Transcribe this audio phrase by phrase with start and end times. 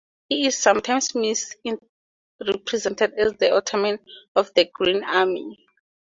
[0.29, 3.99] He is sometimes misrepresented as the Otaman
[4.35, 5.63] of the "Green Army".